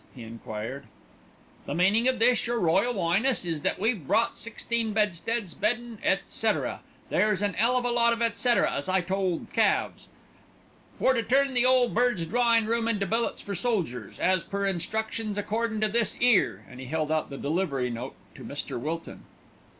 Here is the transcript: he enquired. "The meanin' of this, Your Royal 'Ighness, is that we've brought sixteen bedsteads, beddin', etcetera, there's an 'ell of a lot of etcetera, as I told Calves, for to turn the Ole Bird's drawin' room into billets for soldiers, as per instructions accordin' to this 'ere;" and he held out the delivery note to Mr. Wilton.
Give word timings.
he 0.15 0.23
enquired. 0.23 0.85
"The 1.67 1.75
meanin' 1.75 2.07
of 2.07 2.17
this, 2.17 2.47
Your 2.47 2.59
Royal 2.59 2.95
'Ighness, 2.99 3.45
is 3.45 3.61
that 3.61 3.77
we've 3.77 4.07
brought 4.07 4.35
sixteen 4.35 4.93
bedsteads, 4.93 5.53
beddin', 5.53 5.99
etcetera, 6.03 6.79
there's 7.11 7.43
an 7.43 7.53
'ell 7.53 7.77
of 7.77 7.85
a 7.85 7.91
lot 7.91 8.11
of 8.11 8.19
etcetera, 8.19 8.71
as 8.73 8.89
I 8.89 9.01
told 9.01 9.53
Calves, 9.53 10.09
for 10.97 11.13
to 11.13 11.21
turn 11.21 11.53
the 11.53 11.67
Ole 11.67 11.87
Bird's 11.87 12.25
drawin' 12.25 12.65
room 12.65 12.87
into 12.87 13.05
billets 13.05 13.43
for 13.43 13.53
soldiers, 13.53 14.17
as 14.19 14.43
per 14.43 14.65
instructions 14.65 15.37
accordin' 15.37 15.81
to 15.81 15.87
this 15.87 16.17
'ere;" 16.19 16.65
and 16.67 16.79
he 16.79 16.87
held 16.87 17.11
out 17.11 17.29
the 17.29 17.37
delivery 17.37 17.91
note 17.91 18.15
to 18.33 18.43
Mr. 18.43 18.79
Wilton. 18.79 19.23